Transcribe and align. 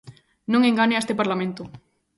Non 0.51 0.61
engane 0.69 0.95
a 0.95 1.01
este 1.03 1.17
Parlamento. 1.21 1.63